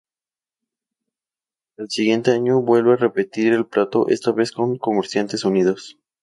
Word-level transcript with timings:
Al 1.77 1.91
siguiente 1.91 2.31
año 2.31 2.59
vuelve 2.59 2.93
a 2.93 2.95
repetir 2.95 3.53
el 3.53 3.67
plato 3.67 4.07
esta 4.07 4.31
vez 4.31 4.51
con 4.51 4.79
Comerciantes 4.79 5.45
Unidos. 5.45 5.95